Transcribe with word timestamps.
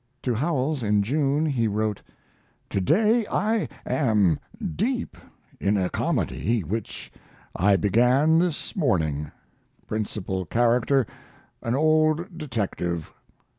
To 0.23 0.33
Howells, 0.33 0.81
in 0.81 1.03
June, 1.03 1.45
he 1.45 1.67
wrote: 1.67 2.01
To 2.71 2.81
day 2.81 3.23
I 3.27 3.69
am 3.85 4.39
deep 4.75 5.15
in 5.59 5.77
a 5.77 5.91
comedy 5.91 6.61
which 6.63 7.11
I 7.55 7.75
began 7.75 8.39
this 8.39 8.75
morning 8.75 9.31
principal 9.85 10.43
character 10.45 11.05
an 11.61 11.75
old 11.75 12.35
detective. 12.35 13.13